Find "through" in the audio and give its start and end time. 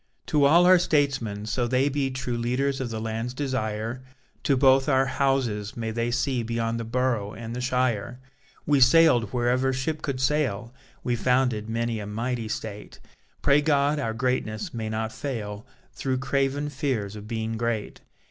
15.93-16.17